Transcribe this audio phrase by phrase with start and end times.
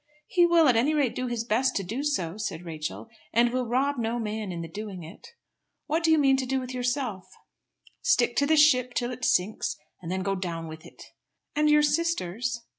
[0.25, 3.67] "He will at any rate do his best to do so," said Rachel, "and will
[3.67, 5.27] rob no man in the doing it.
[5.85, 7.27] What do you mean to do with yourself?"
[8.01, 11.03] "Stick to the ship till it sinks, and then go down with it."
[11.55, 12.63] "And your sisters?"